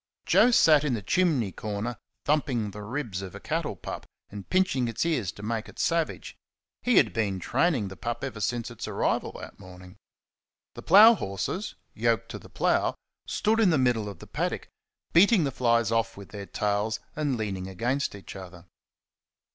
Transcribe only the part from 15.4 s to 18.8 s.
the flies off with their tails and leaning against each other.